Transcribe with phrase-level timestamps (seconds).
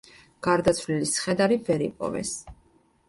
[0.47, 2.33] გარდაცვლილის ცხედარი ვერ იპოვეს.